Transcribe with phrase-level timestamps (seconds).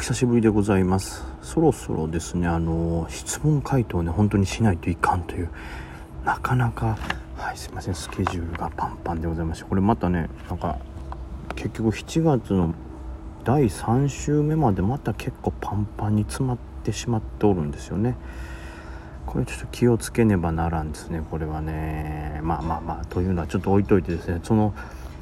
[0.00, 1.22] 久しぶりでございます。
[1.42, 5.50] そろそろですねあの質問回答ね本当にしないといかんという
[6.24, 6.96] なかなか
[7.36, 10.78] はいすいませんスケジュールがパンパンでございましてこれまたねなんか
[11.54, 12.74] 結局7月の
[13.44, 18.16] 第3週目までまた結構パンパンに詰まってしまっておるんですよね。
[19.26, 22.40] これちょっと気をつけねばならんですねこれはね。
[22.42, 24.72] まあまあまあというのはちょっと置いといてですねその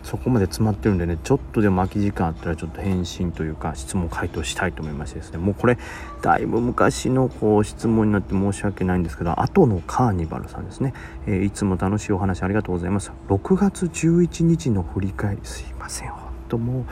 [0.02, 5.78] そこまで詰まってるんでねちょっとでも空き時間あったらちょっと返信というか質問回答したいと思いましてですねもうこれ
[6.22, 10.94] だいぶ昔のこう質問になって申し訳ないんですけど後のカーニバルさんですね、
[11.26, 13.12] えー、いつも楽しいお話ありがとうございます。
[13.28, 16.10] 6月11日の振り返りすいません。
[16.10, 16.84] 本当もう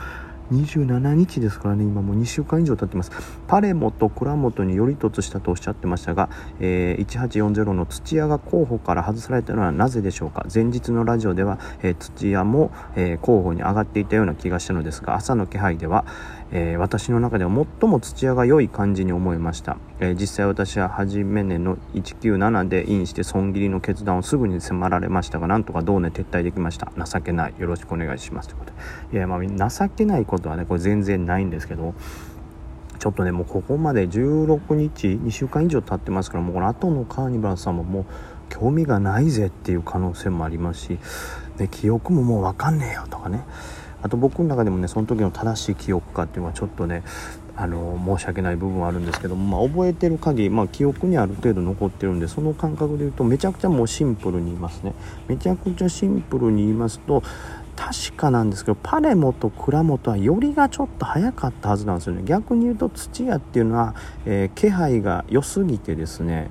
[0.51, 3.11] 27日ですからね今もう2週間以上経ってます。
[3.47, 6.29] パレモと倉本により突したとおっしゃってましたが、
[6.59, 10.45] えー、1840の土屋が候補から外されたのはなぜでしょうか？
[10.53, 16.05] 前日のラジオでは、えー、土屋も、えー、候補に上がっていたような気がしたのですが朝の気配では、
[16.51, 17.51] えー、私の中では
[17.81, 26.91] 最も土屋が良い感じに思いました、えー、実際私は初めねの197でインして損切りの決断をすぐに迫られましたがなんとか同年撤退できました。
[27.05, 27.53] 情けない。
[27.57, 28.49] よろしくお願いします。
[28.49, 28.71] ということ
[29.11, 29.17] で。
[29.17, 31.93] いやまあ情けないこはねこれ全然ないんですけど
[32.99, 38.05] ちょっとねもうここまで16日2週間以上経ってますからもうこの後のカーニバルさんももう
[38.49, 40.99] 興味がないぜっていう可能性もありますし、
[41.57, 43.43] で記憶ももう分かんねえよとかね。
[44.01, 47.03] あと僕の中でもねその時の正しい記憶かっていうのはちょっとね
[47.55, 54.93] あの申し訳ない部分はあるんですけども、まあ、覚えてる限り、まあ、記憶にある程度残ってるんでその感覚で言うとめちゃくちゃもうシンプルに言いますね。
[55.27, 57.23] めちゃくちゃシンプルに言いますと
[57.77, 62.23] 確かなんですけどパレモと蔵元はよりがちょっと早かったはずなんですよね。
[62.25, 63.93] 逆に言うと土屋っていうのは、
[64.25, 66.49] えー、気配が良すぎてですね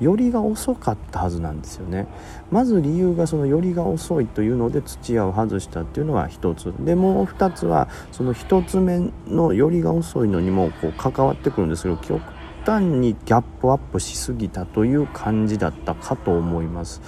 [0.00, 2.06] よりが遅かったはずなんですよね。
[2.50, 6.72] まず理由がそのよりが遅いというので土屋を外したっていうのが一つ。
[6.80, 12.22] でもう二つはその一つ目のよりが遅いのにもこう関わってくるんですけど極
[12.64, 17.02] 端にギャップアップしすぎたという感じだったかと思います。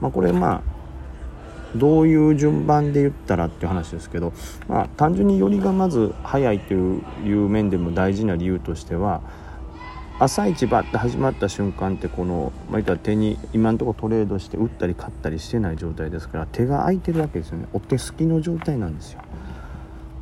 [0.00, 0.75] まあ、これまあ
[1.76, 4.32] どういう順番で言ったらっていう話ですけど、
[4.68, 9.20] まあ、単純によりがまず早いという面でも大事な理由としては
[10.18, 17.68] 朝一バッて始まった瞬間ってこの、まあ、たら手に今のところトレードして打ったり買ったりしてない状態ですから手が空いてるわけですよね。
[17.74, 19.20] お手すきの状態なんですよ。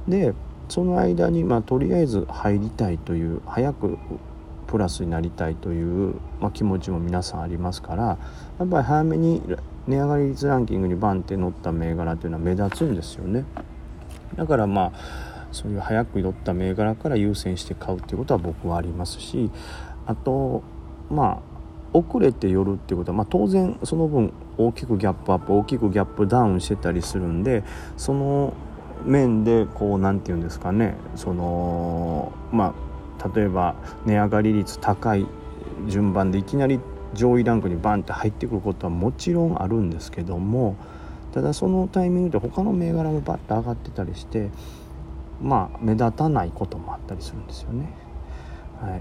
[0.09, 0.35] で
[0.69, 3.99] その間に、まあ、とりあえず入りたいという早く
[4.67, 8.19] プラスになりたいという、まあ、気持ちも皆さんありますから
[8.59, 9.43] やっぱり早めに
[9.87, 13.45] 値上がり率ランキングにバンって乗った銘柄というのは目立つんですよね。
[14.37, 19.51] だからまあそういう早く寄った銘柄から優先して買うっていうことは僕はありますし
[20.07, 20.63] あと
[21.11, 21.55] まあ
[21.97, 27.63] 遅れて寄るっていうことは、まあ、当然その分大きくギャップアップ大きくギャップダウンしてたりするんで
[27.97, 28.53] その
[29.05, 32.75] 面でこう何て言うんですかねそのま
[33.21, 35.27] あ例えば値上がり率高い
[35.87, 36.81] 順番でいきなり
[37.15, 40.77] 上位ランクにバンって入ってくることはもちろんあるんですけども
[41.33, 44.51] ただそのタイミングで他の銘柄もバッと上がってたりして
[45.43, 47.89] まあ目立たないこともあったりするんですよね。
[48.81, 49.01] はい、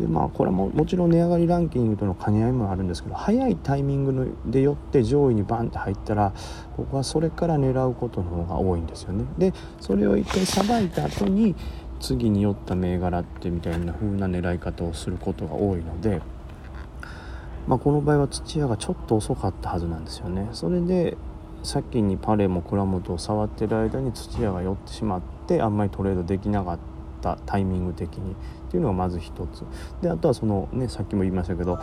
[0.00, 6.32] でまあこれももちろん値上がりランキングとの兼ね合いもあるんですけど早いタイミングでよって上位にバンって入ったら
[6.76, 9.24] 僕はそれから狙うことの方が多いんですよね。
[9.36, 11.56] でそれを一回さばいた後に
[12.00, 16.20] 次に寄った銘柄ってみたいな風な狙い方をすることが多いので、
[17.66, 20.48] まあ、この場合は土屋がちょっと遅かったはずなんですよね。
[20.52, 21.16] それで
[21.62, 26.78] 先にパレも倉本を触ってる間に土屋が寄ってしまってあんまりトレードできなかっ
[27.22, 28.34] たタイミング的にっ
[28.70, 29.64] ていうのがまず一つ
[30.02, 31.78] であとはそのねさっきも言いましたけど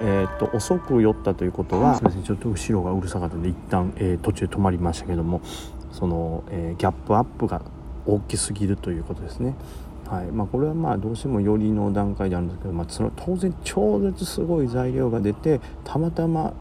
[0.00, 5.42] えー、っと遅く寄ったということはすみませんちょっと後ろがうるさかったので一旦、えー、途中止まりましたけども
[5.92, 7.60] その、えー、ギャップアップが
[8.06, 9.54] 大きすぎるということですね。
[10.08, 10.32] はい。
[10.32, 16.54] まあ、これはまあどうしてもよりの段階であるんですけど、まあ、その当然超絶すごい材料が出てたまたま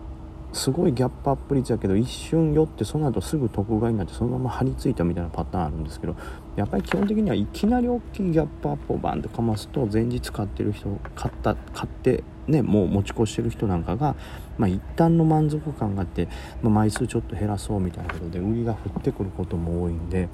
[0.54, 6.16] すごいギャップアップ率やけど一瞬寄ってその後すぐ特買になってそのまま張り付いたみたいなパターンあるんですけど
[6.56, 14.16] やっぱり基本的にはいきなり大きいギャップアップをバンってかますと前日買ってる人買った買ってねもう持ち越してる人なんかが、
[14.58, 16.28] まあ、一旦の満足感があって、
[16.62, 20.30] まあ、枚数ちょっと減らそうみたいなことで売りが降ってくることも多いんで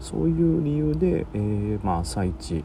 [0.00, 2.64] そういう理由で、えー、まあ朝一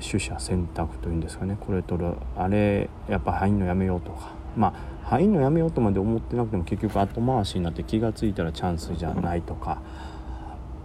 [0.00, 1.56] 取捨選択というんですかね。
[1.60, 4.32] これとるあれやっぱ入んのやめようとか。
[4.56, 9.82] まあ入んのやめようとまで思ってなくても結局後回しになって気が付いたらチャンスじゃないとか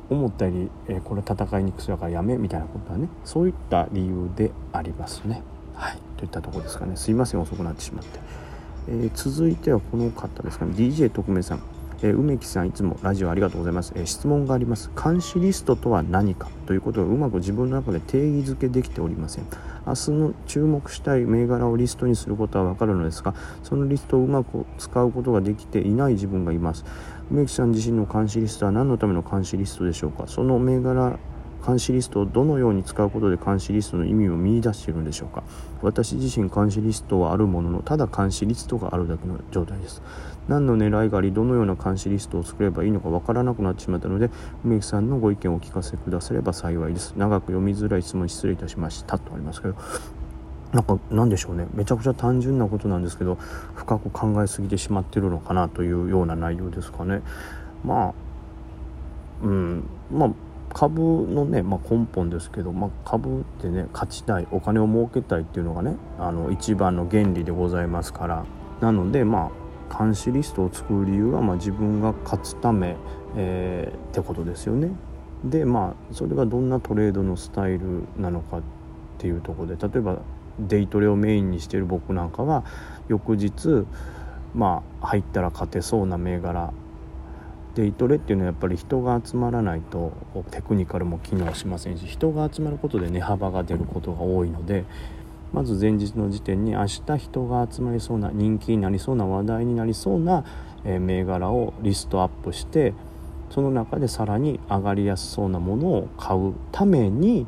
[0.10, 5.42] 思ったより、えー、これ戦いにくそうだからやめみたいなことはねそういった理由でありますね。
[5.74, 6.00] はい。
[6.18, 6.98] といったとこですかね。
[6.98, 8.20] すいません遅くなってしまって、
[8.90, 10.74] えー、続いてはこの方ですかね。
[10.74, 11.62] DJ 特命さん。
[12.02, 14.90] え、梅木さんいつもラジオありがとうございます、え、質問があります。
[14.96, 19.46] 監視リストとは何かということがうまく自分の中で定義づけできておりません。
[19.86, 26.86] 明日の注目したい銘柄をリストにすることはわかるのですがそのリストをうまく使うことができていない自分がいます。
[27.32, 30.26] 梅木さん自身の監視リストは何のための監視リストでしょうか？
[30.28, 31.18] その銘柄
[31.70, 35.44] 監視リストをどのように使うことで監視リストの意味を見いだしているんでしょうか。
[35.84, 40.02] 私自身監視リストはあるもののただ監視リストがあるだけの状態です。
[40.48, 44.32] 何の狙いがありどのような監視リストを作ればいいのかわからなくなってしまったので
[44.66, 47.14] 梅木さんのご意見をお聞かせくだされば幸いです。
[47.16, 49.76] 長く読みづらい質問失礼いたしましたとありますけど。
[50.74, 51.68] なんかなんでしょうね。
[51.74, 53.40] めちゃくちゃ単純なことなんですけど
[53.76, 57.22] 深く考えすぎてしまってるのかなというような内容ですかね。
[57.84, 58.14] まあ
[59.44, 59.84] うん。
[60.12, 60.30] まあ
[60.74, 68.46] 株のね、まあ、根本ですけど、まあ、株ってね勝ちたいお金を儲けたいっていうのがねあの一番の原理でございますから
[68.82, 69.52] なのでま
[69.90, 72.96] あ監視リストを作る理由は、まあ、自分が勝つため、
[73.36, 74.92] えー、ってことですよね。
[75.44, 78.62] でまあそれがどんなトレードのスタイルなのかっ
[79.18, 80.20] ていうとこで例えば
[80.60, 82.66] デイトレをメインにしてる僕なんかは
[83.08, 83.86] 翌日
[84.54, 86.74] まあ入ったら勝てそうな銘柄
[87.76, 90.12] デイトレっていうのはやっぱり人が集まらないと
[90.52, 94.86] テクニカルも機能しませんし人が集まることで値幅が出ることが多いので
[95.54, 100.46] まず前日の時点に明日人が集まりそうな人気になりそうな話題になりそうな
[100.84, 102.94] 銘柄をリストアップして
[103.50, 107.48] その中でさらに上がりやすそうなものを買うために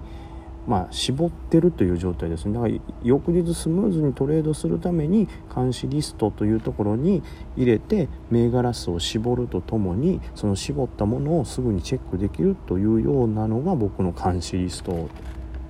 [0.67, 2.73] まあ、絞ってるという状態ですねだから
[3.03, 7.23] 翌日スムーズにトレードするために監視リストというところに
[7.57, 15.09] 入れて銘柄数を絞るとともにその絞ったものをすぐにチェックできるというようなのが僕の監視リスト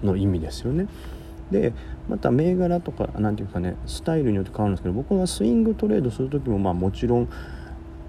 [0.03, 0.87] の意味ですよね。
[1.51, 1.73] で
[2.09, 7.29] また銘柄とか何て言うかねスタイルによって変わるんですけど僕はスイングトレードする時もまあもちろん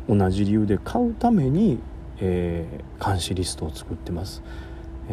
[0.09, 1.79] 同じ理由で買うために、
[2.19, 4.43] えー、監視リストを作ってます。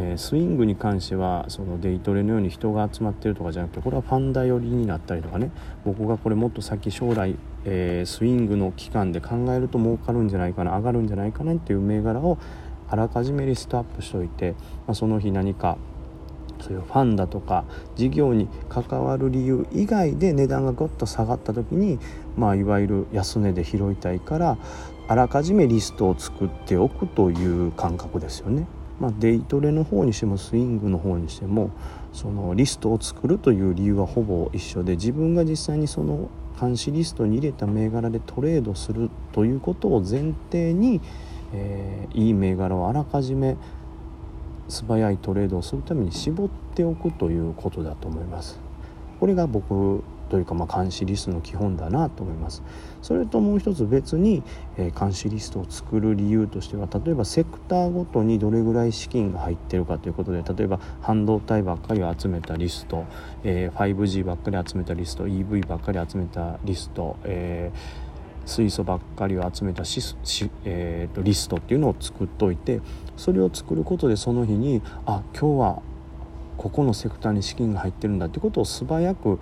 [0.01, 5.51] えー、スイングに関してはそのデイトレのように人が集まってるとかじゃなくてこれはファンダ寄りになったりとかね
[5.83, 7.35] 僕がこれもっと先将来、
[7.65, 12.37] えー、スイングの期間で考えると儲かるんじゃないかな上がるんじゃないかなっていう銘柄を
[12.87, 14.53] あらかじめリストアップしておいて、
[14.87, 15.77] まあ、その日何か
[16.61, 17.65] そういうファンだとか
[17.97, 21.99] 事業に関わる理由以外で値段がぐっと下がった時に、
[22.37, 24.57] まあ、いわゆる安値で拾いたいから
[25.09, 28.67] あらかじめリストを作っておくという感覚ですよね。
[28.99, 31.71] まあ、デイトレの方にしてもスイングの方にしても
[32.11, 36.29] そのリストを作るという理由はほぼ一緒で自分が実際にその
[36.59, 40.99] 監視リストに入れた銘柄でトレードするということを前提に、
[41.53, 43.55] えー、いい銘柄をあらかじめ
[44.67, 48.59] 素早いトレードをするために絞っておくということだと思います。
[49.19, 52.63] これが僕というかまあ監視リストの基本だなと思います。
[53.01, 54.43] それともう一つ別に、
[54.77, 63.05] え、監視リストを作る理由としては例えばセクターごとにどれぐらい資金が入ってるかということで例えば半導体ばっかりを集めたリスト、
[63.43, 67.71] え、5G ばっかり集めたリスト EV ばっかり集めたリスト、え
[68.45, 70.01] 水素ばっかりを集めたし、
[70.65, 72.81] えーと、とリストっていうのを作っておいて
[73.15, 75.81] それを作ることでその日にあ今日は
[76.57, 79.39] ここのセクターに資金が入ってるんだってことを素早く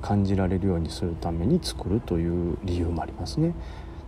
[0.00, 3.54] 感じられるようにするために作るという理由もありますね。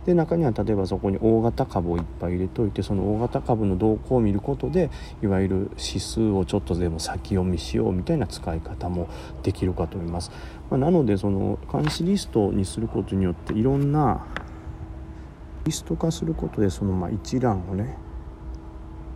[0.05, 4.91] で中には例えばそこに大型株をいっぱい入れといてその大型株の動向を見ることで
[5.23, 9.09] いわゆる指数をちょっとでも先読みしようみたいな使い方も
[9.41, 10.31] できるかと思います。
[10.69, 14.25] まあ、なのでその監視リストにすることによっていろんな
[15.65, 17.97] リスト化することでそのま一覧をね、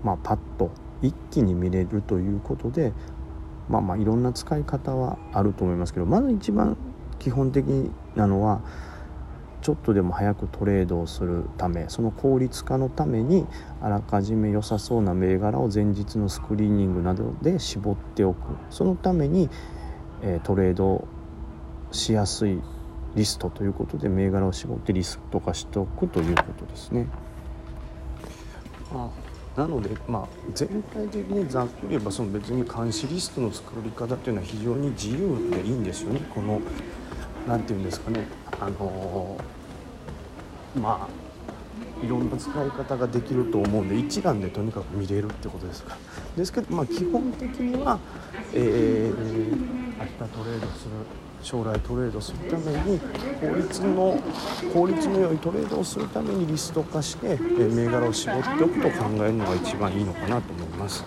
[0.03, 0.72] まあ、パッと
[1.03, 2.93] 一気に見れるということで
[3.69, 6.75] まあまあいろんな使い方はあると思いますけどまず一番
[7.19, 7.65] 基本的
[8.15, 8.61] なのは
[9.61, 13.45] ちょっとでも早くトレードをするためその効率化のために
[13.81, 19.49] あらかじめ良さそうな銘柄を前日のスクリーニングなどで絞っておくそのために、
[20.21, 21.05] え、トレード
[21.91, 22.61] しやすい
[23.15, 27.07] リストということで銘柄を絞ってリスト化しておくということですね。
[28.93, 29.09] あ
[29.59, 36.21] なので、まあ、全体的にざっくり言えばその別に監視リストの作り方っていうのは非常に自由でいいんですよね。
[36.33, 36.61] この
[37.45, 38.25] 何て言うんですかね。
[38.57, 39.37] あの、
[40.81, 45.89] まあいろんな使い方ができると思うんで一覧でとにかく見れるってことですか。
[45.89, 45.97] ら
[46.37, 47.99] ですけど、まあ、基本的には、
[48.53, 50.91] えー、明日トレードする
[51.41, 53.00] 将来トレードするために
[53.39, 54.19] 効率の
[54.74, 61.03] 効率の良いトレードをするためにリスト化して銘柄を絞っておくと考えるのが一番いいのかなと思います。